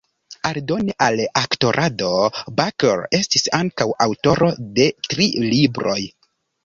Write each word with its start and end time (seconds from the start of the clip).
Aldone 0.49 0.93
al 1.07 1.21
aktorado, 1.41 2.09
Baker 2.61 3.03
estis 3.19 3.47
ankaŭ 3.61 3.87
aŭtoro 4.07 4.51
de 4.81 4.89
tri 5.13 5.29
libroj. 5.49 5.99